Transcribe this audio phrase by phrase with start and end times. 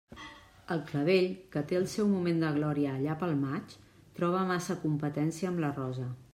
[0.75, 3.77] El clavell, que té el seu moment de glòria allà per maig,
[4.21, 6.13] troba massa competència amb la rosa.